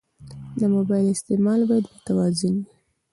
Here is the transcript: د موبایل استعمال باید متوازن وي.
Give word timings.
د 0.59 0.61
موبایل 0.75 1.07
استعمال 1.13 1.59
باید 1.69 1.85
متوازن 1.93 2.53
وي. 2.57 2.65